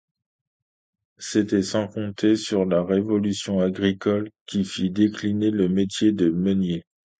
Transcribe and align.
C'était 1.19 1.61
sans 1.61 1.87
compter 1.87 2.35
sur 2.35 2.65
la 2.65 2.81
révolution 2.83 3.59
agricole 3.59 4.31
qui 4.47 4.65
fit 4.65 4.89
décliner 4.89 5.51
le 5.51 5.69
métier 5.69 6.11
de 6.11 6.31
meunier. 6.31 6.83